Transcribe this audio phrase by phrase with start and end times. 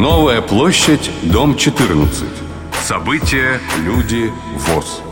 [0.00, 2.24] Новая площадь, дом 14.
[2.82, 5.02] События, люди, ВОЗ.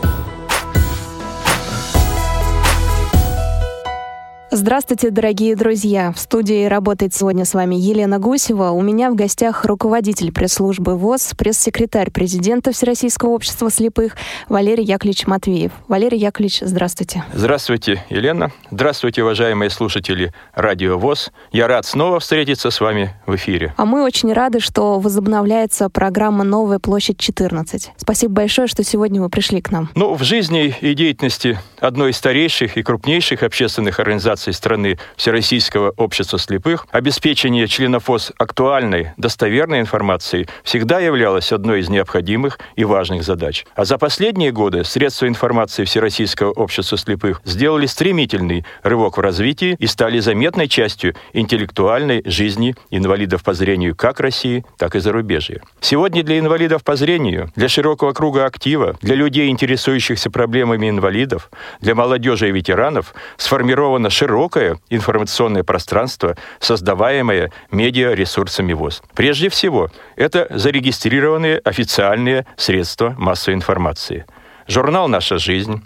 [4.51, 6.11] Здравствуйте, дорогие друзья!
[6.11, 8.71] В студии работает сегодня с вами Елена Гусева.
[8.71, 15.71] У меня в гостях руководитель пресс-службы ВОЗ, пресс-секретарь президента Всероссийского общества слепых Валерий Яковлевич Матвеев.
[15.87, 17.23] Валерий Яковлевич, здравствуйте.
[17.31, 18.51] Здравствуйте, Елена.
[18.71, 21.31] Здравствуйте, уважаемые слушатели Радио ВОЗ.
[21.51, 23.75] Я рад снова встретиться с вами в эфире.
[23.77, 27.89] А мы очень рады, что возобновляется программа «Новая площадь 14».
[27.97, 29.89] Спасибо большое, что сегодня вы пришли к нам.
[29.93, 35.93] Ну, в жизни и деятельности одной из старейших и крупнейших общественных организаций организации страны Всероссийского
[35.97, 43.23] общества слепых, обеспечение членов ВОЗ актуальной, достоверной информацией всегда являлось одной из необходимых и важных
[43.23, 43.65] задач.
[43.75, 49.87] А за последние годы средства информации Всероссийского общества слепых сделали стремительный рывок в развитии и
[49.87, 55.61] стали заметной частью интеллектуальной жизни инвалидов по зрению как России, так и зарубежья.
[55.81, 61.49] Сегодня для инвалидов по зрению, для широкого круга актива, для людей, интересующихся проблемами инвалидов,
[61.81, 69.01] для молодежи и ветеранов сформирована широкая широкое информационное пространство, создаваемое медиаресурсами ВОЗ.
[69.15, 74.27] Прежде всего, это зарегистрированные официальные средства массовой информации.
[74.67, 75.83] Журнал «Наша жизнь»,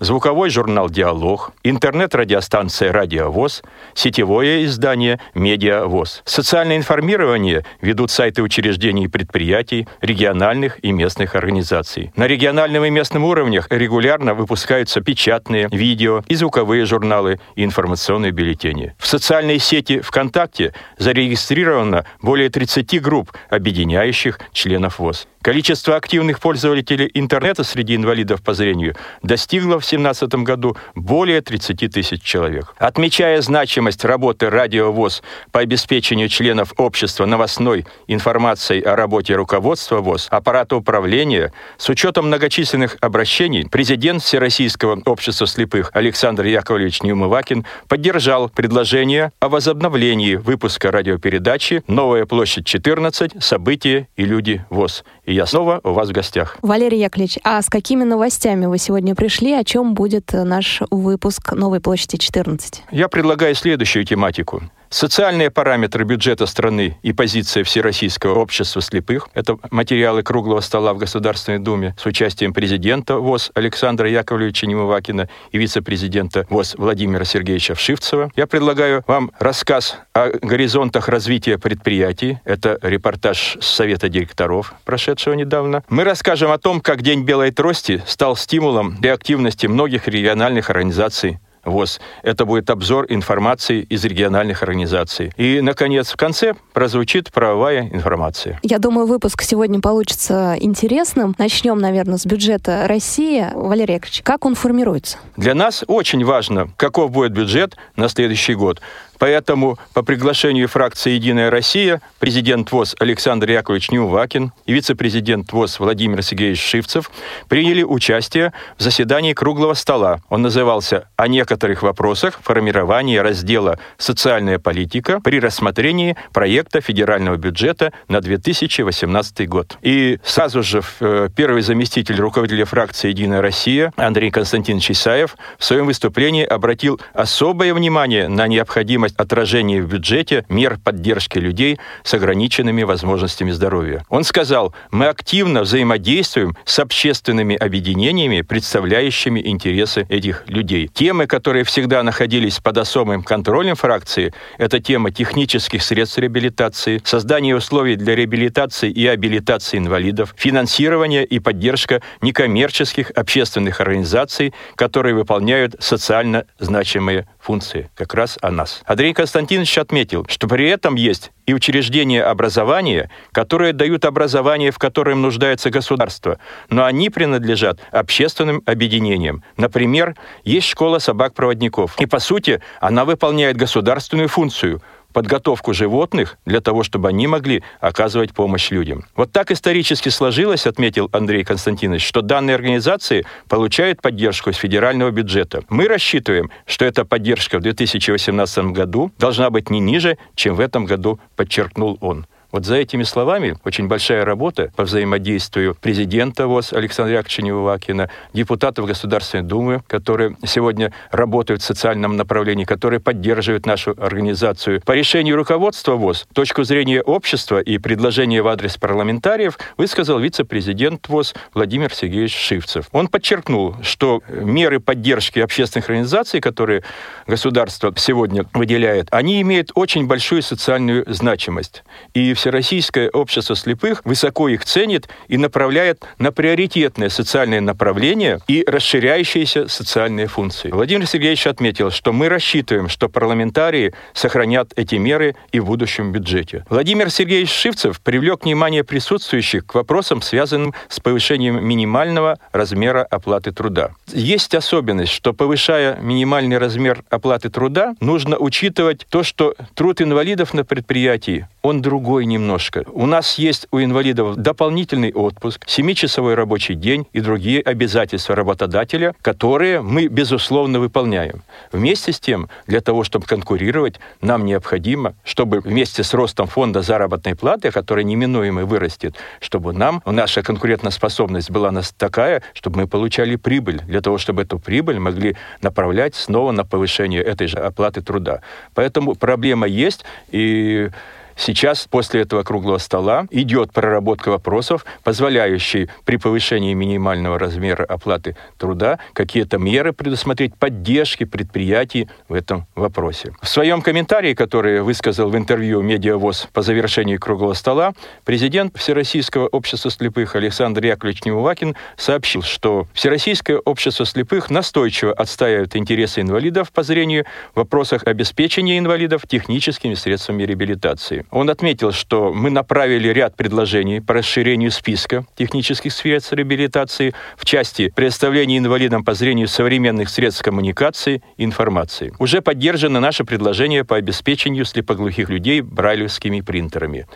[0.00, 3.62] звуковой журнал «Диалог», интернет-радиостанция «Радиовоз»,
[3.94, 6.22] сетевое издание «Медиавоз».
[6.24, 12.12] Социальное информирование ведут сайты учреждений и предприятий, региональных и местных организаций.
[12.16, 18.94] На региональном и местном уровнях регулярно выпускаются печатные, видео и звуковые журналы и информационные бюллетени.
[18.98, 25.28] В социальной сети ВКонтакте зарегистрировано более 30 групп, объединяющих членов ВОЗ.
[25.46, 32.20] Количество активных пользователей интернета среди инвалидов по зрению достигло в 2017 году более 30 тысяч
[32.20, 32.74] человек.
[32.78, 40.74] Отмечая значимость работы радиовоз по обеспечению членов общества новостной информацией о работе руководства ВОЗ, аппарата
[40.74, 49.48] управления, с учетом многочисленных обращений, президент Всероссийского общества слепых Александр Яковлевич Неумывакин поддержал предложение о
[49.48, 53.40] возобновлении выпуска радиопередачи «Новая площадь 14.
[53.40, 55.04] События и люди ВОЗ».
[55.26, 56.56] И я снова у вас в гостях.
[56.62, 59.52] Валерий Яковлевич, а с какими новостями вы сегодня пришли?
[59.52, 62.82] О чем будет наш выпуск «Новой площади 14»?
[62.92, 64.62] Я предлагаю следующую тематику.
[64.88, 71.58] Социальные параметры бюджета страны и позиция Всероссийского общества слепых– это материалы круглого стола в Государственной
[71.58, 78.30] Думе с участием президента ВОЗ Александра Яковлевича Немывакина и вице-президента ВОЗ Владимира Сергеевича Вшивцева.
[78.36, 82.38] Я предлагаю вам рассказ о горизонтах развития предприятий.
[82.44, 85.82] Это репортаж с Совета директоров, прошедшего недавно.
[85.88, 91.38] Мы расскажем о том, как День Белой Трости стал стимулом для активности многих региональных организаций
[91.66, 92.00] ВОЗ.
[92.22, 95.32] Это будет обзор информации из региональных организаций.
[95.36, 98.58] И, наконец, в конце прозвучит правовая информация.
[98.62, 101.34] Я думаю, выпуск сегодня получится интересным.
[101.38, 103.46] Начнем, наверное, с бюджета России.
[103.54, 105.18] Валерий Яковлевич, как он формируется?
[105.36, 108.80] Для нас очень важно, каков будет бюджет на следующий год.
[109.18, 116.22] Поэтому по приглашению фракции «Единая Россия» президент ВОЗ Александр Яковлевич Неувакин и вице-президент ВОЗ Владимир
[116.22, 117.10] Сергеевич Шивцев
[117.48, 120.20] приняли участие в заседании круглого стола.
[120.28, 128.20] Он назывался «О некоторых вопросах формирования раздела «Социальная политика» при рассмотрении проекта федерального бюджета на
[128.20, 129.78] 2018 год».
[129.82, 135.86] И сразу же э, первый заместитель руководителя фракции «Единая Россия» Андрей Константинович Исаев в своем
[135.86, 142.82] выступлении обратил особое внимание на необходимость необходимость отражения в бюджете мер поддержки людей с ограниченными
[142.82, 144.04] возможностями здоровья.
[144.08, 150.88] Он сказал, мы активно взаимодействуем с общественными объединениями, представляющими интересы этих людей.
[150.88, 157.96] Темы, которые всегда находились под особым контролем фракции, это тема технических средств реабилитации, создание условий
[157.96, 167.26] для реабилитации и абилитации инвалидов, финансирование и поддержка некоммерческих общественных организаций, которые выполняют социально значимые
[167.40, 167.88] функции.
[167.94, 168.82] Как раз о нас.
[168.96, 175.20] Андрей Константинович отметил, что при этом есть и учреждения образования, которые дают образование, в котором
[175.20, 176.38] нуждается государство,
[176.70, 179.44] но они принадлежат общественным объединениям.
[179.58, 181.94] Например, есть школа собак-проводников.
[182.00, 184.80] И, по сути, она выполняет государственную функцию–
[185.16, 189.06] подготовку животных для того, чтобы они могли оказывать помощь людям.
[189.16, 195.62] Вот так исторически сложилось, отметил Андрей Константинович, что данные организации получают поддержку из федерального бюджета.
[195.70, 200.84] Мы рассчитываем, что эта поддержка в 2018 году должна быть не ниже, чем в этом
[200.84, 202.26] году, подчеркнул он.
[202.56, 208.86] Вот за этими словами очень большая работа по взаимодействию президента ВОЗ Александра Яковлевича Неувакина, депутатов
[208.86, 214.80] Государственной Думы, которые сегодня работают в социальном направлении, которые поддерживают нашу организацию.
[214.86, 221.34] По решению руководства ВОЗ точку зрения общества и предложения в адрес парламентариев высказал вице-президент ВОЗ
[221.52, 222.86] Владимир Сергеевич Шивцев.
[222.92, 226.84] Он подчеркнул, что меры поддержки общественных организаций, которые
[227.26, 231.84] государство сегодня выделяет, они имеют очень большую социальную значимость.
[232.14, 239.66] И Всероссийское общество слепых высоко их ценит и направляет на приоритетное социальное направление и расширяющиеся
[239.66, 240.70] социальные функции.
[240.70, 246.64] Владимир Сергеевич отметил, что мы рассчитываем, что парламентарии сохранят эти меры и в будущем бюджете.
[246.70, 253.90] Владимир Сергеевич Шивцев привлек внимание присутствующих к вопросам, связанным с повышением минимального размера оплаты труда.
[254.12, 260.64] Есть особенность, что повышая минимальный размер оплаты труда, нужно учитывать то, что труд инвалидов на
[260.64, 262.84] предприятии, он другой немножко.
[262.92, 269.80] У нас есть у инвалидов дополнительный отпуск, 7-часовой рабочий день и другие обязательства работодателя, которые
[269.80, 271.42] мы, безусловно, выполняем.
[271.72, 277.34] Вместе с тем, для того, чтобы конкурировать, нам необходимо, чтобы вместе с ростом фонда заработной
[277.34, 283.80] платы, который неминуемо вырастет, чтобы нам, наша конкурентоспособность была нас такая, чтобы мы получали прибыль,
[283.86, 288.40] для того, чтобы эту прибыль могли направлять снова на повышение этой же оплаты труда.
[288.74, 290.90] Поэтому проблема есть, и
[291.36, 298.98] Сейчас, после этого круглого стола, идет проработка вопросов, позволяющие при повышении минимального размера оплаты труда
[299.12, 303.32] какие-то меры предусмотреть поддержки предприятий в этом вопросе.
[303.42, 307.92] В своем комментарии, который высказал в интервью «Медиавоз» по завершении круглого стола,
[308.24, 316.22] президент Всероссийского общества слепых Александр Яковлевич Неувакин сообщил, что Всероссийское общество слепых настойчиво отстаивает интересы
[316.22, 321.25] инвалидов по зрению в вопросах обеспечения инвалидов техническими средствами реабилитации.
[321.30, 327.92] Он отметил, что мы направили ряд предложений по расширению списка технических средств реабилитации в части
[327.94, 332.12] предоставления инвалидам по зрению современных средств коммуникации и информации.
[332.18, 337.06] Уже поддержано наше предложение по обеспечению слепоглухих людей брайлевскими принтерами.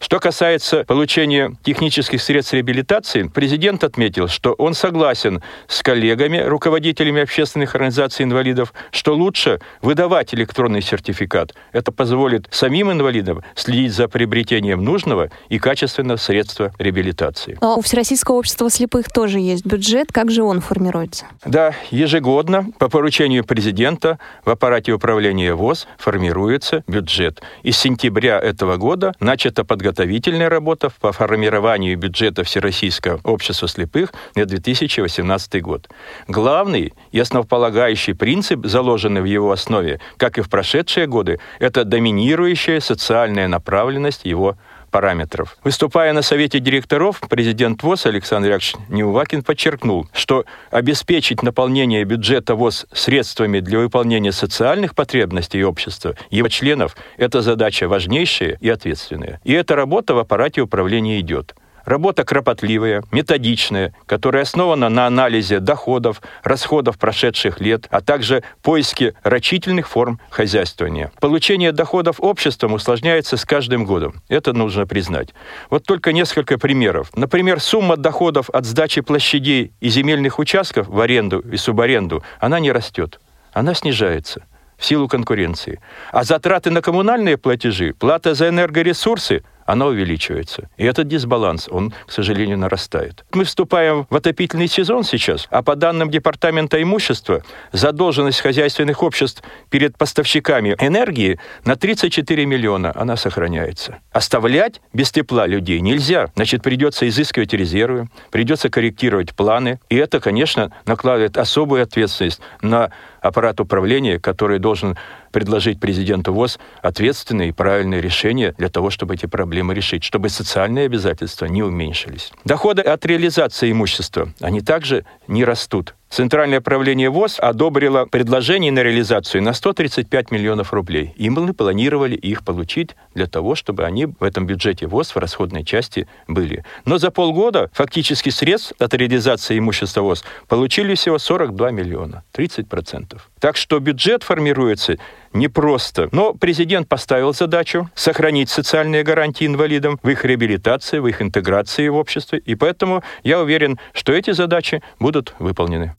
[0.00, 7.74] Что касается получения технических средств реабилитации, президент отметил, что он согласен с коллегами, руководителями общественных
[7.74, 11.54] организаций инвалидов, что лучше выдавать электронный сертификат.
[11.72, 17.58] Это позволит самим инвалидам следить за приобретением нужного и качественного средства реабилитации.
[17.60, 20.12] Но у Всероссийского общества слепых тоже есть бюджет.
[20.12, 21.26] Как же он формируется?
[21.44, 27.42] Да, ежегодно по поручению президента в аппарате управления ВОЗ формируется бюджет.
[27.62, 34.44] И с сентября этого года начата подготовительная работа по формированию бюджета Всероссийского общества слепых на
[34.44, 35.88] 2018 год.
[36.26, 42.80] Главный и основополагающий принцип, заложенный в его основе, как и в прошедшие годы, это доминирующая
[42.80, 44.56] социальная направленность его
[44.90, 45.56] параметров.
[45.64, 52.86] Выступая на Совете директоров, президент ВОЗ Александр Яковлевич Неувакин подчеркнул, что обеспечить наполнение бюджета ВОЗ
[52.92, 59.40] средствами для выполнения социальных потребностей общества, его членов, это задача важнейшая и ответственная.
[59.44, 61.54] И эта работа в аппарате управления идет.
[61.88, 69.88] Работа кропотливая, методичная, которая основана на анализе доходов, расходов прошедших лет, а также поиске рачительных
[69.88, 71.10] форм хозяйствования.
[71.18, 74.20] Получение доходов обществом усложняется с каждым годом.
[74.28, 75.30] Это нужно признать.
[75.70, 77.10] Вот только несколько примеров.
[77.16, 82.70] Например, сумма доходов от сдачи площадей и земельных участков в аренду и субаренду, она не
[82.70, 83.18] растет,
[83.54, 84.44] она снижается
[84.76, 85.80] в силу конкуренции.
[86.12, 90.70] А затраты на коммунальные платежи, плата за энергоресурсы– она увеличивается.
[90.78, 93.26] И этот дисбаланс, он, к сожалению, нарастает.
[93.34, 99.98] Мы вступаем в отопительный сезон сейчас, а по данным Департамента имущества, задолженность хозяйственных обществ перед
[99.98, 103.98] поставщиками энергии на 34 миллиона, она сохраняется.
[104.10, 106.30] Оставлять без тепла людей нельзя.
[106.34, 109.80] Значит, придется изыскивать резервы, придется корректировать планы.
[109.90, 114.96] И это, конечно, накладывает особую ответственность на аппарат управления, который должен
[115.32, 120.86] предложить президенту ВОЗ ответственные и правильные решения для того, чтобы эти проблемы решить, чтобы социальные
[120.86, 122.32] обязательства не уменьшились.
[122.44, 125.94] Доходы от реализации имущества, они также не растут.
[126.10, 131.12] Центральное правление ВОЗ одобрило предложение на реализацию на 135 миллионов рублей.
[131.16, 135.64] И мы планировали их получить для того, чтобы они в этом бюджете ВОЗ в расходной
[135.64, 136.64] части были.
[136.86, 143.18] Но за полгода фактически средств от реализации имущества ВОЗ получили всего 42 миллиона, 30%.
[143.38, 144.96] Так что бюджет формируется
[145.32, 146.08] непросто.
[146.12, 151.96] Но президент поставил задачу сохранить социальные гарантии инвалидам в их реабилитации, в их интеграции в
[151.96, 152.38] обществе.
[152.38, 155.94] И поэтому я уверен, что эти задачи будут выполнены.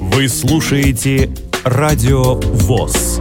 [0.00, 1.30] Вы слушаете
[1.64, 3.20] Радио ВОЗ.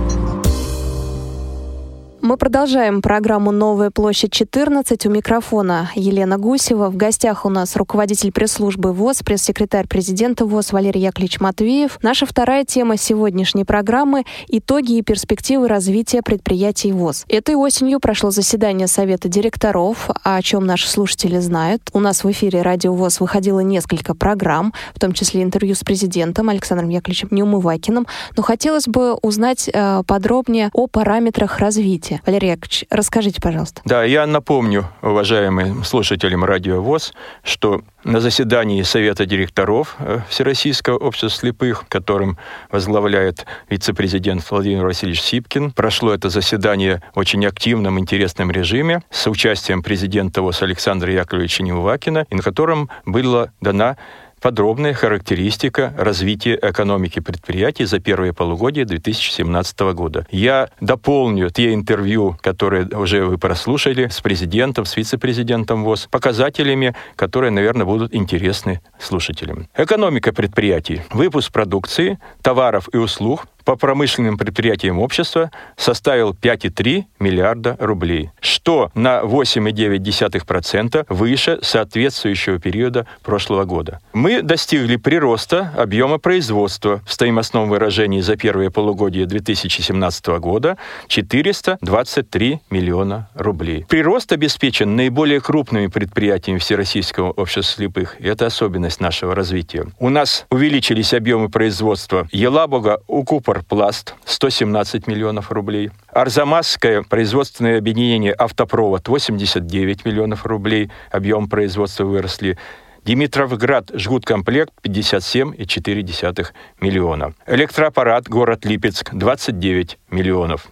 [2.30, 5.08] Мы продолжаем программу «Новая площадь 14».
[5.08, 6.92] У микрофона Елена Гусева.
[6.92, 11.98] В гостях у нас руководитель пресс-службы ВОЗ, пресс-секретарь президента ВОЗ Валерий Яковлевич Матвеев.
[12.04, 17.26] Наша вторая тема сегодняшней программы– итоги и перспективы развития предприятий ВОЗ.
[17.30, 21.82] Этой осенью прошло заседание Совета директоров, о чем наши слушатели знают.
[21.94, 26.50] У нас в эфире «Радио ВОЗ» выходило несколько программ, в том числе интервью с президентом
[26.50, 28.06] Александром Яковлевичем Неумывакиным.
[28.38, 33.82] Но хотелось бы узнать э, подробнее о параметрах развития Валерий Яковлевич, расскажите, пожалуйста.
[33.86, 41.30] Да, я напомню, уважаемым слушателям Радио ВОЗ, что на заседании Совета директоров э, Всероссийского общества
[41.30, 42.38] слепых, которым
[42.72, 49.84] возглавляет вице-президент Владимир Васильевич Сипкин, прошло это заседание в очень активном, интересном режиме с участием
[49.84, 53.98] президента ВОЗ Александра Яковлевича Неувакина, и на котором была дана
[54.40, 60.26] подробная характеристика развития экономики предприятий за первое полугодие 2017 года.
[60.32, 67.52] Я дополню те интервью, которые уже вы прослушали с президентом, с вице-президентом ВОЗ, показателями, которые,
[67.52, 69.68] наверное, будут интересны слушателям.
[69.76, 78.32] Экономика предприятий, выпуск продукции, товаров и услуг по промышленным предприятиям общества составил 5,3 миллиарда рублей,
[78.40, 84.00] что на 8,9% выше соответствующего периода прошлого года.
[84.14, 93.30] Мы достигли прироста объема производства в стоимостном выражении за первое полугодие 2017 года 423 миллиона
[93.34, 93.86] рублей.
[93.88, 98.16] Прирост обеспечен наиболее крупными предприятиями Всероссийского общества слепых.
[98.20, 99.86] И это особенность нашего развития.
[100.00, 105.92] У нас увеличились объемы производства Елабуга, Укупор, Пласт 117 миллионов рублей.
[106.14, 110.92] Арзамасское производственное объединение «Автопровод» 89 миллионов рублей.
[111.12, 112.58] Объем производства выросли.
[113.06, 116.48] Димитровград жгуткомплект 57,4
[116.80, 117.34] миллиона.
[117.48, 120.68] Электроаппарат город Липецк 29 миллионов.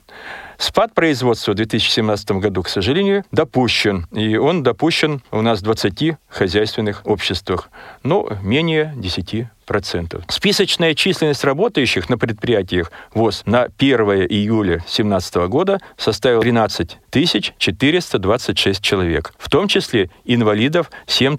[0.58, 4.06] Спад производства в 2017 году, к сожалению, допущен.
[4.12, 7.70] И он допущен у нас в 20 хозяйственных обществах,
[8.04, 10.24] но менее 10 процентов.
[10.30, 16.98] Списочная численность работающих на предприятиях ВОЗ на 1 июля 2017 года составила 13
[17.58, 21.38] 426 человек, в том числе инвалидов 7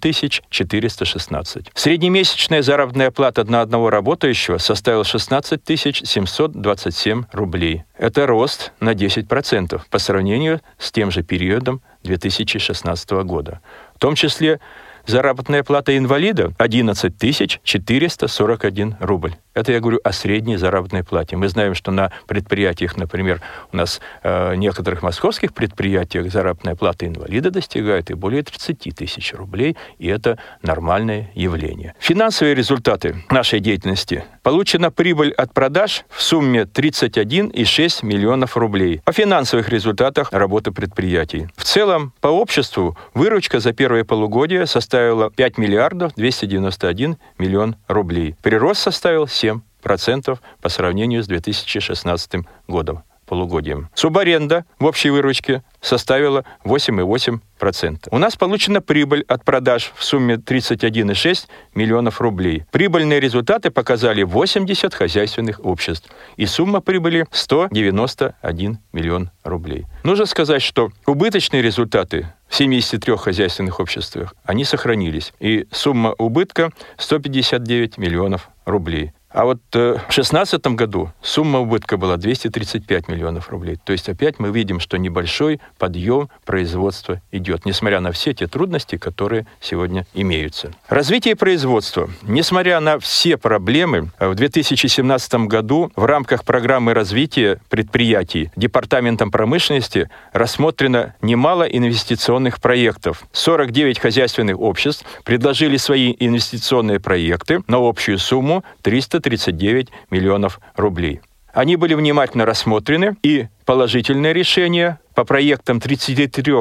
[0.50, 1.70] 416.
[1.74, 5.60] Среднемесячная заработная плата на одного работающего составила 16
[6.04, 7.84] 727 рублей.
[7.96, 13.60] Это рост на 10% по сравнению с тем же периодом 2016 года.
[13.96, 14.60] В том числе
[15.08, 19.34] заработная плата инвалида 11 441 рубль.
[19.54, 21.36] Это я говорю о средней заработной плате.
[21.36, 23.40] Мы знаем, что на предприятиях, например,
[23.72, 29.76] у нас э, некоторых московских предприятиях заработная плата инвалида достигает и более 30 тысяч рублей,
[29.98, 31.94] и это нормальное явление.
[31.98, 34.24] Финансовые результаты нашей деятельности.
[34.44, 39.02] Получена прибыль от продаж в сумме 31,6 миллионов рублей.
[39.04, 41.48] О финансовых результатах работы предприятий.
[41.56, 44.97] В целом, по обществу выручка за первое полугодие составила
[45.36, 48.36] 5 миллиардов 291 миллион рублей.
[48.42, 53.88] Прирост составил 7 процентов по сравнению с 2016 годом полугодием.
[53.94, 58.08] Субаренда в общей выручке составила 8,8%.
[58.10, 62.64] У нас получена прибыль от продаж в сумме 31,6 миллионов рублей.
[62.72, 66.10] Прибыльные результаты показали 80 хозяйственных обществ.
[66.36, 69.86] И сумма прибыли 191 миллион рублей.
[70.02, 75.32] Нужно сказать, что убыточные результаты в 73 хозяйственных обществах, они сохранились.
[75.38, 79.12] И сумма убытка 159 миллионов рублей.
[79.30, 83.78] А вот э, в 2016 году сумма убытка была 235 миллионов рублей.
[83.82, 88.96] То есть опять мы видим, что небольшой подъем производства идет, несмотря на все те трудности,
[88.96, 90.72] которые сегодня имеются.
[90.88, 92.08] Развитие производства.
[92.22, 101.14] Несмотря на все проблемы, в 2017 году в рамках программы развития предприятий Департаментом промышленности рассмотрено
[101.20, 103.24] немало инвестиционных проектов.
[103.32, 111.20] 49 хозяйственных обществ предложили свои инвестиционные проекты на общую сумму 300 339 миллионов рублей.
[111.52, 116.54] Они были внимательно рассмотрены, и положительные решения по проектам 33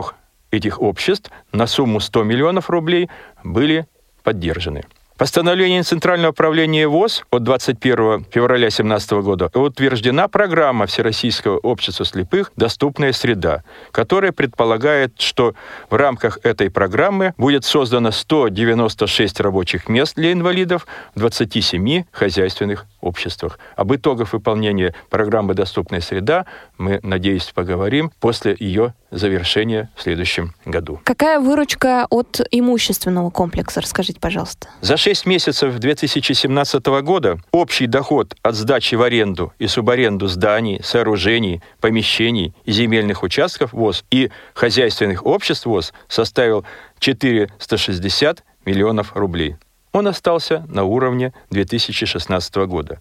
[0.52, 3.10] этих обществ на сумму 100 миллионов рублей
[3.44, 3.88] были
[4.24, 4.86] поддержаны.
[5.18, 13.14] Постановлением Центрального управления ВОЗ от 21 февраля 2017 года утверждена программа Всероссийского общества слепых «Доступная
[13.14, 15.56] среда», которая предполагает, что
[15.90, 23.58] в рамках этой программы будет создано 196 рабочих мест для инвалидов в 27 хозяйственных обществах.
[23.76, 26.46] Об итогах выполнения программы «Доступная среда»
[26.78, 31.00] мы, надеюсь, поговорим после ее завершения в следующем году.
[31.04, 34.68] Какая выручка от имущественного комплекса, расскажите, пожалуйста.
[34.82, 41.62] За 6 месяцев 2017 года общий доход от сдачи в аренду и субаренду зданий, сооружений,
[41.80, 46.66] помещений и земельных участков ВОЗ и хозяйственных обществ ВОЗ составил
[47.00, 49.56] 460 миллионов рублей.
[49.94, 53.00] Он остался на уровне 2016 года.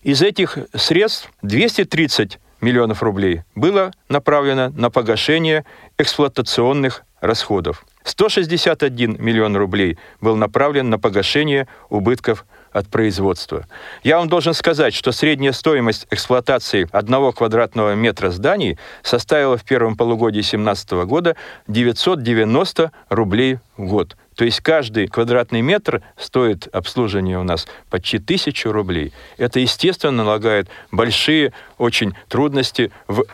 [0.00, 5.66] Из этих средств 230 миллионов рублей было направлено на погашение
[5.98, 7.84] эксплуатационных расходов.
[8.08, 13.66] 161 миллион рублей был направлен на погашение убытков от производства.
[14.02, 19.96] Я вам должен сказать, что средняя стоимость эксплуатации одного квадратного метра зданий составила в первом
[19.96, 21.36] полугодии 2017 года
[21.66, 24.16] 990 рублей в год.
[24.36, 29.12] То есть каждый квадратный метр стоит обслуживание у нас почти тысячу рублей.
[29.36, 33.24] Это, естественно, налагает большие очень трудности в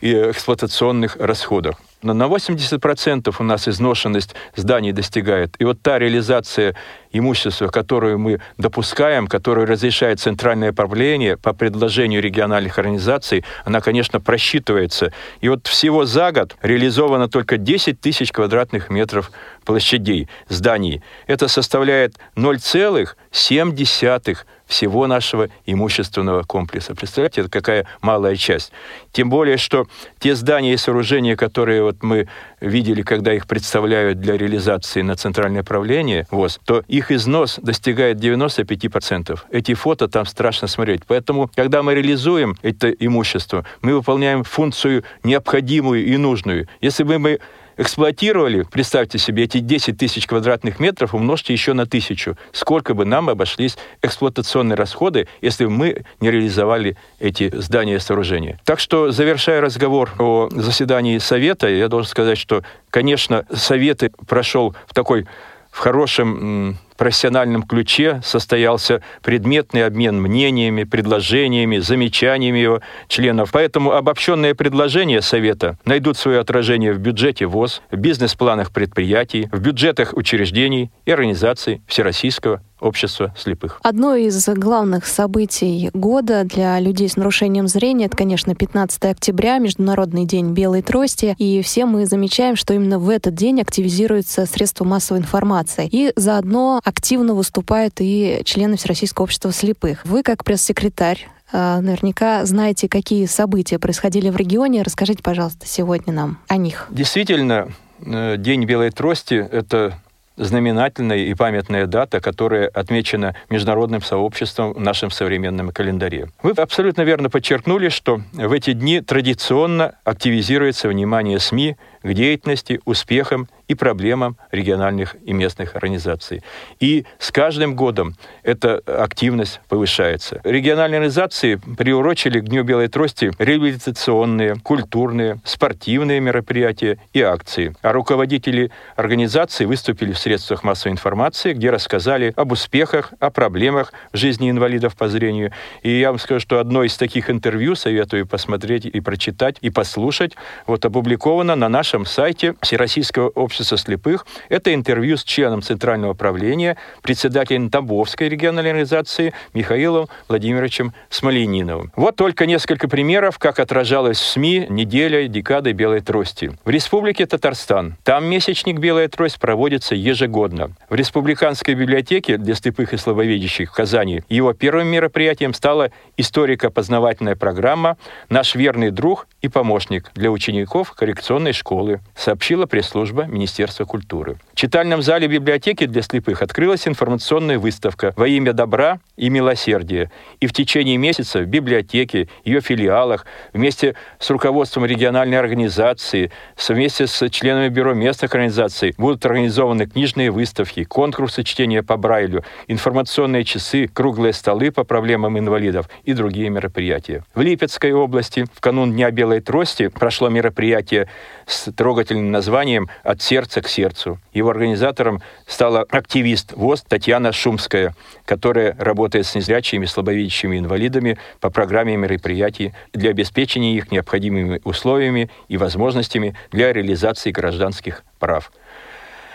[0.00, 5.54] эксплуатационных расходах но на 80% у нас изношенность зданий достигает.
[5.58, 6.74] И вот та реализация
[7.12, 15.12] имущества, которую мы допускаем, которую разрешает Центральное правление по предложению региональных организаций, она, конечно, просчитывается.
[15.40, 19.30] И вот всего за год реализовано только 10 тысяч квадратных метров
[19.64, 21.02] площадей зданий.
[21.26, 24.38] Это составляет 0,7
[24.72, 26.94] всего нашего имущественного комплекса.
[26.94, 28.72] Представляете, это какая малая часть.
[29.12, 29.86] Тем более, что
[30.18, 32.28] те здания и сооружения, которые вот мы
[32.60, 39.38] видели, когда их представляют для реализации на центральное правление ВОЗ, то их износ достигает 95%.
[39.50, 41.02] Эти фото там страшно смотреть.
[41.06, 46.66] Поэтому, когда мы реализуем это имущество, мы выполняем функцию необходимую и нужную.
[46.80, 47.40] Если бы мы
[47.82, 52.36] эксплуатировали, представьте себе, эти 10 тысяч квадратных метров умножьте еще на тысячу.
[52.52, 58.58] Сколько бы нам обошлись эксплуатационные расходы, если мы не реализовали эти здания и сооружения.
[58.64, 64.94] Так что, завершая разговор о заседании Совета, я должен сказать, что, конечно, Совет прошел в
[64.94, 65.26] такой
[65.70, 73.50] в хорошем профессиональном ключе состоялся предметный обмен мнениями, предложениями, замечаниями его членов.
[73.50, 80.12] Поэтому обобщенные предложения Совета найдут свое отражение в бюджете ВОЗ, в бизнес-планах предприятий, в бюджетах
[80.16, 83.80] учреждений и организаций Всероссийского общества слепых.
[83.82, 90.26] Одно из главных событий года для людей с нарушением зрения это, конечно, 15 октября, Международный
[90.26, 91.34] день белой трости.
[91.38, 95.88] И все мы замечаем, что именно в этот день активизируются средства массовой информации.
[95.90, 100.04] И заодно активно выступают и члены Всероссийского общества слепых.
[100.04, 104.82] Вы, как пресс-секретарь, э, наверняка знаете, какие события происходили в регионе.
[104.82, 106.88] Расскажите, пожалуйста, сегодня нам о них.
[106.90, 107.68] Действительно,
[108.04, 109.98] э, День белой трости– это
[110.36, 116.28] знаменательная и памятная дата, которая отмечена международным сообществом в нашем современном календаре.
[116.42, 123.48] Вы абсолютно верно подчеркнули, что в эти дни традиционно активизируется внимание СМИ к деятельности, успехам
[123.68, 126.42] и проблемам региональных и местных организаций.
[126.80, 130.40] И с каждым годом эта активность повышается.
[130.44, 137.74] Региональные организации приурочили к Дню Белой Трости реабилитационные, культурные, спортивные мероприятия и акции.
[137.82, 144.16] А руководители организаций выступили в средствах массовой информации, где рассказали об успехах, о проблемах в
[144.16, 145.52] жизни инвалидов по зрению.
[145.82, 150.32] И я вам скажу, что одно из таких интервью советую посмотреть и прочитать, и послушать.
[150.66, 154.26] Вот опубликовано на нашем сайте Всероссийского общества слепых.
[154.48, 161.92] Это интервью с членом Центрального правления, председателем Тамбовской региональной организации Михаилом Владимировичем Смолениновым.
[161.94, 166.56] Вот только несколько примеров, как отражалось в СМИ неделя декады Белой трости.
[166.64, 167.96] В Республике Татарстан.
[168.02, 170.70] Там месячник Белая трость проводится ежегодно.
[170.88, 177.96] В Республиканской библиотеке для слепых и слабовидящих в Казани его первым мероприятием стала историко-познавательная программа
[178.28, 181.81] «Наш верный друг и помощник для учеников коррекционной школы»,
[182.14, 184.36] сообщила пресс-служба Министерства культуры.
[184.52, 190.10] В читальном зале библиотеки для слепых открылась информационная выставка «Во имя добра и милосердия».
[190.40, 196.30] И в течение месяца в библиотеке, ее филиалах, вместе с руководством региональной организации,
[196.68, 203.44] вместе с членами бюро местных организаций будут организованы книжные выставки, конкурсы чтения по Брайлю, информационные
[203.44, 207.24] часы, круглые столы по проблемам инвалидов и другие мероприятия.
[207.34, 211.08] В Липецкой области в канун Дня Белой Трости прошло мероприятие
[211.46, 214.18] с трогательным названием «От сердца к сердцу».
[214.32, 221.96] Его организатором стала активист ВОЗ Татьяна Шумская, которая работает с незрячими, слабовидящими инвалидами по программе
[221.96, 228.52] мероприятий для обеспечения их необходимыми условиями и возможностями для реализации гражданских прав.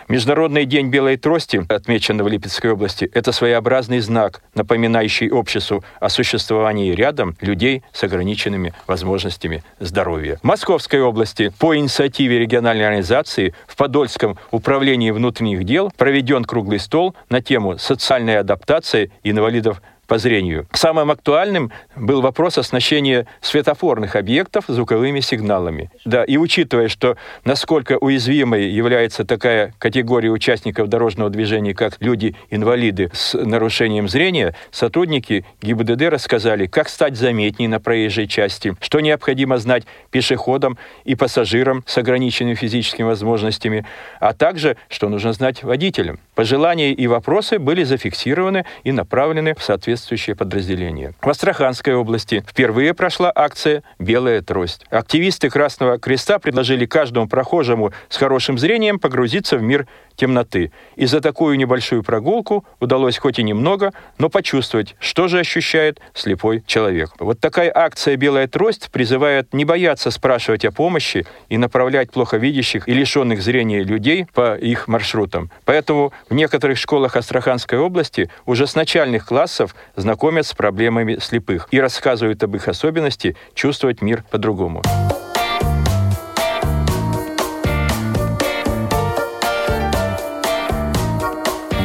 [0.07, 6.93] Международный день белой трости, отмеченный в Липецкой области, это своеобразный знак, напоминающий обществу о существовании
[6.93, 10.37] рядом людей с ограниченными возможностями здоровья.
[10.41, 17.13] В Московской области по инициативе региональной организации в Подольском управлении внутренних дел проведен круглый стол
[17.29, 20.67] на тему социальной адаптации инвалидов по зрению.
[20.71, 25.91] Самым актуальным был вопрос оснащения светофорных объектов звуковыми сигналами.
[26.05, 33.33] Да, и учитывая, что насколько уязвимой является такая категория участников дорожного движения, как люди-инвалиды с
[33.33, 40.77] нарушением зрения, сотрудники ГИБДД рассказали, как стать заметней на проезжей части, что необходимо знать пешеходам
[41.03, 43.85] и пассажирам с ограниченными физическими возможностями,
[44.19, 46.19] а также, что нужно знать водителям.
[46.33, 51.13] Пожелания и вопросы были зафиксированы и направлены в соответствие соответствующее подразделение.
[51.21, 54.85] В Астраханской области впервые прошла акция «Белая трость».
[54.89, 60.71] Активисты Красного Креста предложили каждому прохожему с хорошим зрением погрузиться в мир темноты.
[60.95, 66.63] И за такую небольшую прогулку удалось хоть и немного, но почувствовать, что же ощущает слепой
[66.65, 67.11] человек.
[67.19, 72.87] Вот такая акция «Белая трость» призывает не бояться спрашивать о помощи и направлять плохо видящих
[72.87, 75.51] и лишенных зрения людей по их маршрутам.
[75.65, 81.81] Поэтому в некоторых школах Астраханской области уже с начальных классов знакомят с проблемами слепых и
[81.81, 84.81] рассказывают об их особенности чувствовать мир по-другому.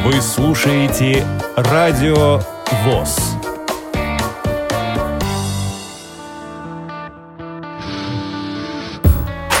[0.05, 2.39] Вы слушаете Радио
[2.83, 3.17] ВОЗ.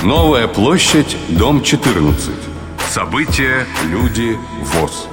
[0.03, 2.29] Новая площадь, дом 14.
[2.89, 5.07] События, люди, ВОЗ.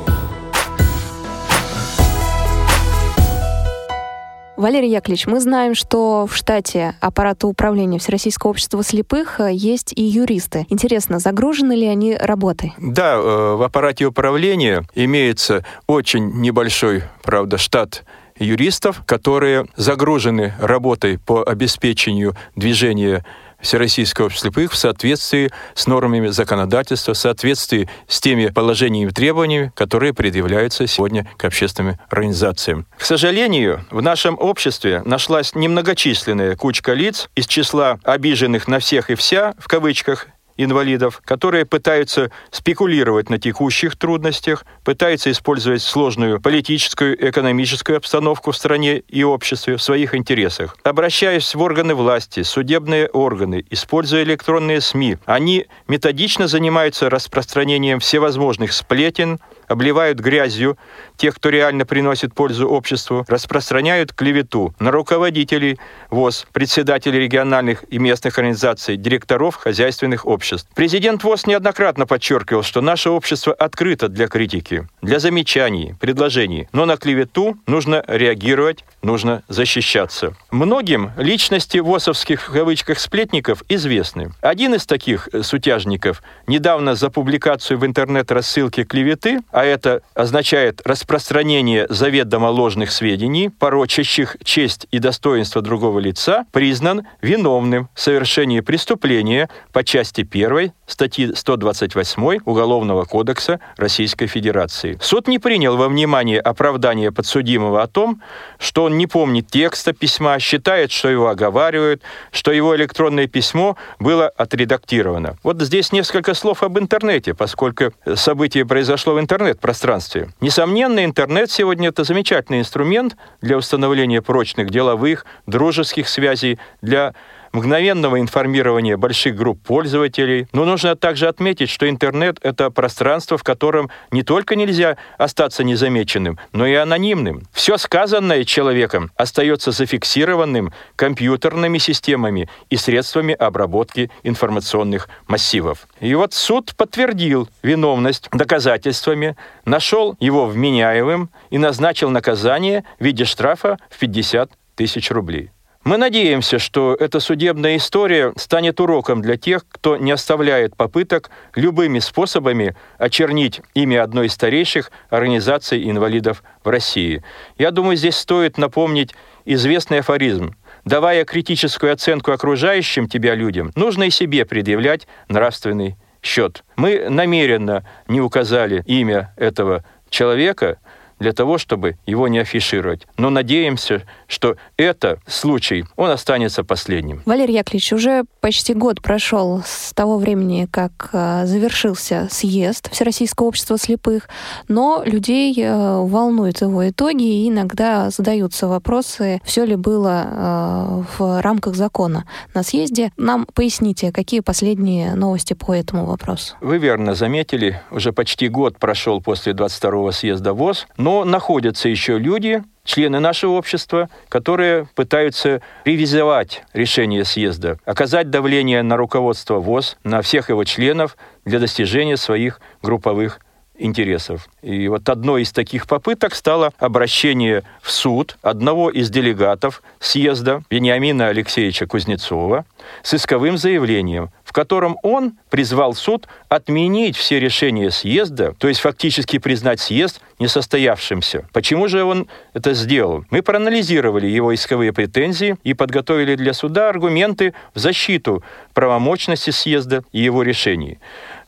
[4.60, 10.02] Валерий Яковлевич, мы знаем, что в штате аппарата управления Всероссийского общества слепых э, есть и
[10.02, 10.66] юристы.
[10.68, 12.74] Интересно, загружены ли они работой?
[12.76, 18.04] Да, э, в аппарате управления имеется очень небольшой, правда, штат
[18.38, 23.24] юристов, которые загружены работой по обеспечению движения
[23.60, 29.72] Всероссийского общества слепых в соответствии с нормами законодательства, в соответствии с теми положениями и требованиями,
[29.74, 32.86] которые предъявляются сегодня к общественным организациям.
[32.96, 39.14] К сожалению, в нашем обществе нашлась немногочисленная кучка лиц из числа обиженных на всех и
[39.14, 40.28] вся, в кавычках,
[40.64, 48.98] инвалидов, которые пытаются спекулировать на текущих трудностях, пытаются использовать сложную политическую, экономическую обстановку в стране
[49.08, 50.76] и обществе в своих интересах.
[50.82, 59.38] Обращаясь в органы власти, судебные органы, используя электронные СМИ, они методично занимаются распространением всевозможных сплетен,
[59.70, 60.76] обливают грязью
[61.16, 65.78] тех, кто реально приносит пользу обществу, распространяют клевету на руководителей
[66.10, 70.68] ВОЗ, председателей региональных и местных организаций, директоров хозяйственных обществ.
[70.74, 76.96] Президент ВОЗ неоднократно подчеркивал, что наше общество открыто для критики, для замечаний, предложений, но на
[76.96, 80.34] клевету нужно реагировать, нужно защищаться.
[80.50, 84.32] Многим личности ВОСовских в кавычках сплетников известны.
[84.40, 92.46] Один из таких сутяжников недавно за публикацию в интернет-рассылке клеветы а это означает распространение заведомо
[92.46, 100.22] ложных сведений, порочащих честь и достоинство другого лица, признан виновным в совершении преступления по части
[100.22, 104.98] 1 статьи 128 Уголовного кодекса Российской Федерации.
[105.00, 108.20] Суд не принял во внимание оправдание подсудимого о том,
[108.58, 114.28] что он не помнит текста письма, считает, что его оговаривают, что его электронное письмо было
[114.28, 115.36] отредактировано.
[115.42, 120.30] Вот здесь несколько слов об интернете, поскольку событие произошло в интернет-пространстве.
[120.40, 127.14] Несомненно, интернет сегодня это замечательный инструмент для установления прочных деловых, дружеских связей, для
[127.52, 130.46] мгновенного информирования больших групп пользователей.
[130.52, 136.38] Но нужно также отметить, что интернет— это пространство, в котором не только нельзя остаться незамеченным,
[136.52, 137.42] но и анонимным.
[137.52, 145.86] Все сказанное человеком остается зафиксированным компьютерными системами и средствами обработки информационных массивов.
[146.00, 153.78] И вот суд подтвердил виновность доказательствами, нашел его вменяемым и назначил наказание в виде штрафа
[153.90, 155.50] в 50 тысяч рублей.
[155.82, 162.00] Мы надеемся, что эта судебная история станет уроком для тех, кто не оставляет попыток любыми
[162.00, 167.24] способами очернить имя одной из старейших организаций инвалидов в России.
[167.56, 169.14] Я думаю, здесь стоит напомнить
[169.46, 170.54] известный афоризм.
[170.84, 176.62] Давая критическую оценку окружающим тебя людям, нужно и себе предъявлять нравственный счет.
[176.76, 180.78] Мы намеренно не указали имя этого человека,
[181.20, 183.06] для того, чтобы его не афишировать.
[183.18, 187.22] Но надеемся, что это случай, он останется последним.
[187.26, 193.78] Валерий Яковлевич, уже почти год прошел с того времени, как э, завершился съезд Всероссийского общества
[193.78, 194.28] слепых,
[194.68, 201.42] но людей э, волнуют его итоги, и иногда задаются вопросы, все ли было э, в
[201.42, 203.12] рамках закона на съезде.
[203.18, 206.54] Нам поясните, какие последние новости по этому вопросу?
[206.62, 212.62] Вы верно заметили, уже почти год прошел после 22-го съезда ВОЗ, но находятся еще люди,
[212.84, 220.48] члены нашего общества, которые пытаются ревизовать решение съезда, оказать давление на руководство ВОЗ, на всех
[220.48, 223.40] его членов для достижения своих групповых
[223.80, 224.48] интересов.
[224.62, 231.28] И вот одной из таких попыток стало обращение в суд одного из делегатов съезда Вениамина
[231.28, 232.64] Алексеевича Кузнецова
[233.02, 239.38] с исковым заявлением, в котором он призвал суд отменить все решения съезда, то есть фактически
[239.38, 241.46] признать съезд несостоявшимся.
[241.52, 243.24] Почему же он это сделал?
[243.30, 248.42] Мы проанализировали его исковые претензии и подготовили для суда аргументы в защиту
[248.74, 250.98] правомочности съезда и его решений.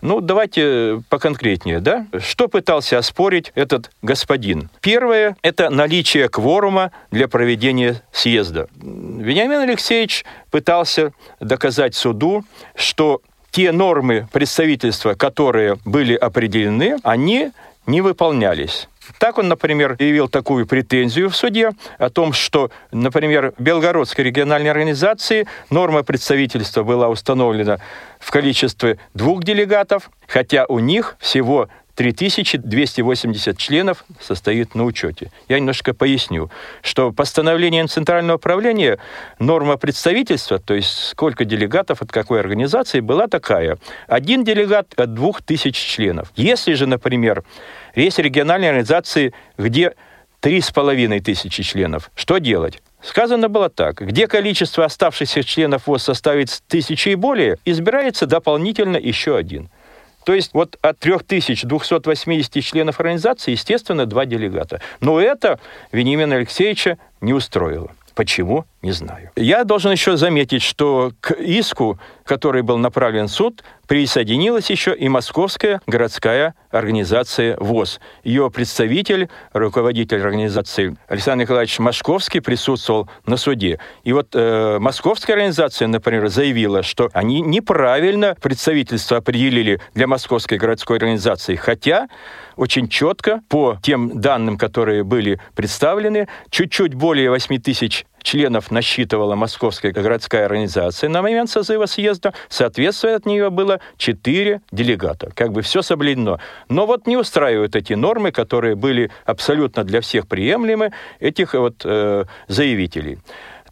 [0.02, 2.06] Ну, давайте поконкретнее, да?
[2.18, 4.68] Что пытался оспорить этот господин?
[4.80, 8.68] Первое– это наличие кворума для проведения съезда.
[8.74, 12.44] Вениамин Алексеевич пытался доказать суду,
[12.76, 17.50] что те нормы представительства, которые были определены, они
[17.86, 18.88] не выполнялись.
[19.18, 25.46] Так он, например, явил такую претензию в суде о том, что, например, Белгородской региональной организации
[25.70, 27.78] норма представительства была установлена
[28.20, 35.30] в количестве двух делегатов, хотя у них всего 3280 членов состоит на учете.
[35.48, 36.50] Я немножко поясню,
[36.82, 38.98] что постановлением Центрального управления
[39.38, 43.78] норма представительства, то есть сколько делегатов от какой организации, была такая.
[44.06, 46.28] Один делегат от двух тысяч членов.
[46.34, 47.44] Если же, например,
[47.94, 49.94] есть региональные организации, где
[50.40, 52.82] три с половиной тысячи членов, что делать?
[53.02, 54.00] Сказано было так.
[54.00, 59.68] Где количество оставшихся членов ВОЗ составит тысячи и более, избирается дополнительно еще один–
[60.24, 64.80] то есть вот от 3280 членов организации, естественно, два делегата.
[65.00, 65.58] Но это
[65.90, 67.90] Вениамина Алексеевича не устроило.
[68.14, 68.66] Почему?
[68.82, 69.30] Не знаю.
[69.36, 75.08] Я должен еще заметить, что к иску, который был направлен в суд, присоединилась еще и
[75.08, 78.00] Московская городская организация ВОЗ.
[78.24, 83.78] Ее представитель, руководитель организации Александр Николаевич Машковский присутствовал на суде.
[84.02, 90.96] И вот э, Московская организация, например, заявила, что они неправильно представительство определили для Московской городской
[90.96, 92.08] организации, хотя
[92.56, 99.92] очень четко по тем данным, которые были представлены, чуть-чуть более 8 тысяч членов насчитывала Московская
[99.92, 105.30] городская организация на момент созыва съезда, соответственно, от нее было 4 делегата.
[105.34, 106.38] Как бы все соблюдено.
[106.68, 112.24] Но вот не устраивают эти нормы, которые были абсолютно для всех приемлемы, этих вот э,
[112.48, 113.18] заявителей.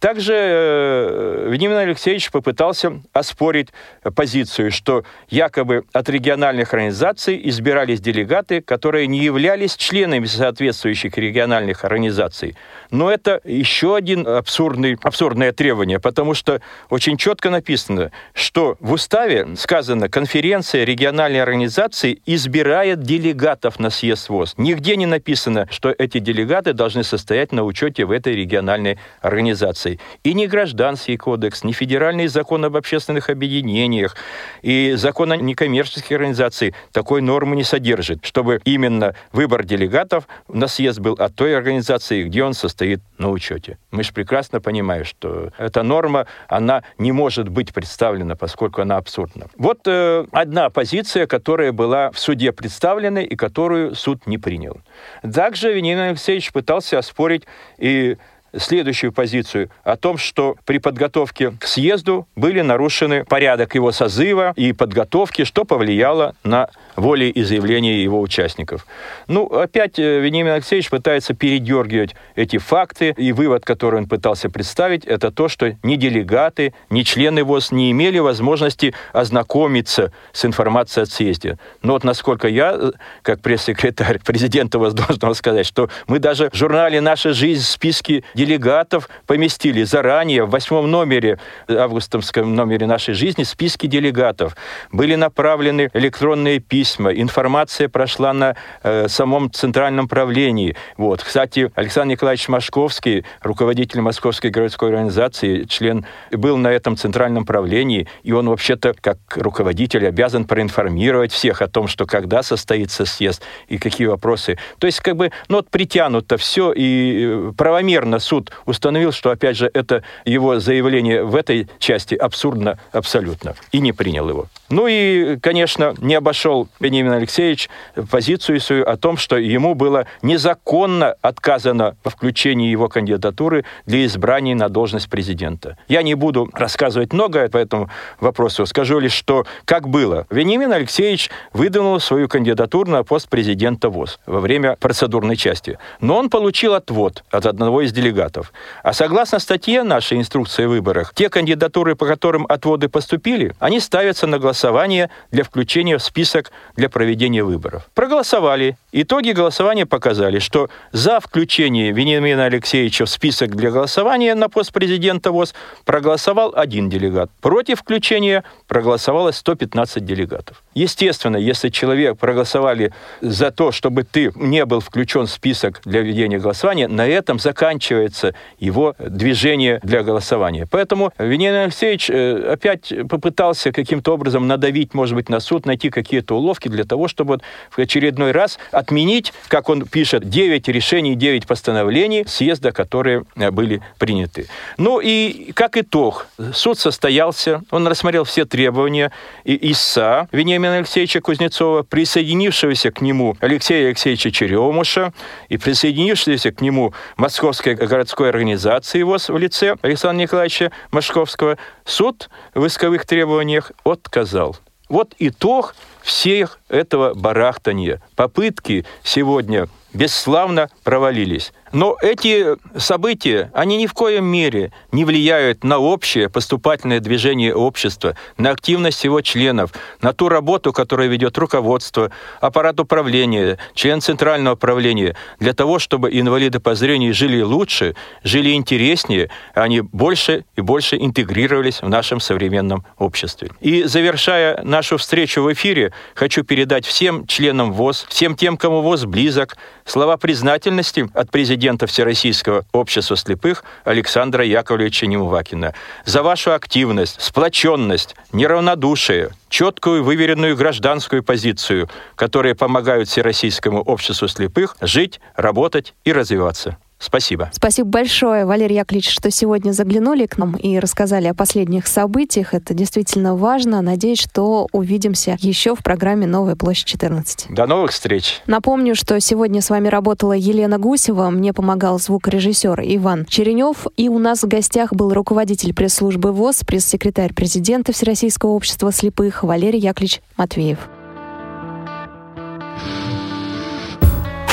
[0.01, 3.69] Также э, Вениамин Алексеевич попытался оспорить
[4.15, 12.57] позицию, что якобы от региональных организаций избирались делегаты, которые не являлись членами соответствующих региональных организаций.
[12.91, 19.49] Но это еще один абсурдный, абсурдное требование, потому что очень четко написано, что в уставе
[19.57, 24.55] сказано, конференция региональной организации избирает делегатов на съезд ВОЗ.
[24.57, 30.01] Нигде не написано, что эти делегаты должны состоять на учете в этой региональной организации организаций.
[30.25, 34.17] И ни гражданский кодекс, ни федеральный закон об общественных объединениях
[34.63, 41.01] и закон о некоммерческих организациях такой нормы не содержит, чтобы именно выбор делегатов на съезд
[41.01, 43.79] был от той организации, где он состоит на учете.
[43.91, 49.47] Мы же прекрасно понимаем, что эта норма, она не может быть представлена, поскольку она абсурдна.
[49.57, 54.81] Вот э, одна позиция, которая была в суде представлена и которую суд не принял.
[55.23, 57.45] Также Вениамин Алексеевич пытался оспорить
[57.79, 58.17] и
[58.57, 64.73] следующую позицию о том, что при подготовке к съезду были нарушены порядок его созыва и
[64.73, 68.87] подготовки, что повлияло на волеизъявления его участников.
[69.27, 75.05] Ну, опять э, Вениамин Алексеевич пытается передергивать эти факты, и вывод, который он пытался представить,
[75.05, 81.07] это то, что ни делегаты, ни члены ВОЗ не имели возможности ознакомиться с информацией о
[81.07, 81.59] съезде.
[81.83, 86.57] Но вот насколько я, э, как пресс-секретарь президента ВОЗ, должен сказать, что мы даже в
[86.57, 93.43] журнале «Наша жизнь» в списке делегатов поместили заранее в восьмом номере, августовском номере нашей жизни,
[93.43, 94.57] списки делегатов.
[94.93, 100.75] Были направлены электронные письма, информация прошла на э, самом центральном правлении.
[100.97, 101.23] Вот.
[101.23, 108.33] Кстати, Александр Николаевич Машковский, руководитель Московской городской организации, член, был на этом центральном правлении, и
[108.33, 114.07] он вообще-то, как руководитель, обязан проинформировать всех о том, что когда состоится съезд и какие
[114.07, 114.57] вопросы.
[114.79, 119.57] То есть, как бы, ну, вот притянуто все, и э, правомерно суд установил, что, опять
[119.57, 124.47] же, это его заявление в этой части абсурдно абсолютно, и не принял его.
[124.71, 127.69] Ну и, конечно, не обошел Бенемин Алексеевич
[128.09, 134.55] позицию свою о том, что ему было незаконно отказано во включении его кандидатуры для избрания
[134.55, 135.77] на должность президента.
[135.89, 140.27] Я не буду рассказывать многое по этому вопросу, скажу лишь, что как было.
[140.31, 145.81] Вениамин Алексеевич выдвинул свою кандидатуру на пост президента ВОЗ во время процедурной части.
[146.01, 148.53] Но он получил отвод от одного из делегатов.
[148.85, 154.29] А согласно статье нашей инструкции о выборах, те кандидатуры, по которым отводы поступили, они ставятся
[154.29, 157.89] на голосование голосование для включения в список для проведения выборов.
[157.95, 158.77] Проголосовали.
[158.93, 165.33] Итоги голосования показали, что за включение Вениамина Алексеевича в список для голосования на пост президента
[165.33, 167.31] ВОЗ проголосовал один делегат.
[167.41, 170.63] Против включения проголосовало 115 делегатов.
[170.75, 176.39] Естественно, если человек проголосовали за то, чтобы ты не был включен в список для ведения
[176.39, 180.67] голосования, на этом заканчивается его движение для голосования.
[180.71, 186.37] Поэтому Вениамин Алексеевич э, опять попытался каким-то образом надавить, может быть, на суд, найти какие-то
[186.37, 187.39] уловки для того, чтобы
[187.71, 193.81] в очередной раз отменить, как он пишет, 9 решений, 9 постановлений съезда, которые э, были
[193.99, 194.49] приняты.
[194.77, 199.13] Ну и как итог, суд состоялся, он рассмотрел все требования
[199.45, 205.13] и ИСА Вениамина Алексеевича Кузнецова, присоединившегося к нему Алексея Алексеевича Черемуша
[205.49, 212.67] и присоединившегося к нему Московской городской организации его в лице Александра Николаевича Машковского, суд в
[212.67, 214.57] исковых требованиях отказал сказал.
[214.89, 218.03] Вот итог всех этого барахтания.
[218.17, 221.53] Попытки сегодня бесславно провалились.
[221.73, 228.17] Но эти события, они ни в коем мере не влияют на общее поступательное движение общества,
[228.37, 229.71] на активность его членов,
[230.03, 236.59] на ту работу, которую ведет руководство, аппарат управления, член центрального управления, для того, чтобы инвалиды
[236.59, 243.51] по зрению жили лучше, жили интереснее, они больше и больше интегрировались в нашем современном обществе.
[243.61, 249.05] И завершая нашу встречу в эфире, хочу передать всем членам ВОЗ, всем тем, кому ВОЗ
[249.05, 258.17] близок, слова признательности от президента Всероссийского общества слепых Александра Яковлевича Немувакина за вашу активность, сплоченность,
[258.33, 266.77] неравнодушие, четкую выверенную гражданскую позицию, которые помогают Всероссийскому обществу слепых жить, работать и развиваться.
[267.01, 267.49] Спасибо.
[267.53, 272.53] Спасибо большое, Валерий Яковлевич, что сегодня заглянули к нам и рассказали о последних событиях.
[272.53, 273.81] Это действительно важно.
[273.81, 277.55] Надеюсь, что увидимся еще в программе «Новая площадь 14».
[277.55, 278.43] До новых встреч.
[278.47, 284.19] Напомню, что сегодня с вами работала Елена Гусева, мне помогал звукорежиссер Иван Черенев, и у
[284.19, 290.79] нас в гостях был руководитель пресс-службы ВОЗ, пресс-секретарь президента Всероссийского общества слепых Валерий Яковлевич Матвеев.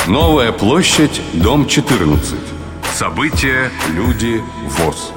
[0.08, 2.40] Новая площадь, дом 14.
[2.94, 5.12] События, люди, ВОЗ.